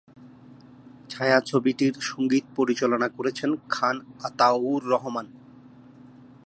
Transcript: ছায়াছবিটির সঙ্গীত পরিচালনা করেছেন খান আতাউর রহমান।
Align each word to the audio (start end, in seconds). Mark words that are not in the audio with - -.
ছায়াছবিটির 1.09 1.95
সঙ্গীত 2.01 2.45
পরিচালনা 2.55 3.07
করেছেন 3.09 3.49
খান 3.69 3.95
আতাউর 4.23 4.81
রহমান। 4.89 5.27